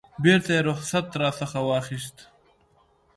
بیرته 0.23 0.49
یې 0.55 0.61
رخصت 0.69 1.05
راڅخه 1.21 1.59
واخیست. 1.69 2.17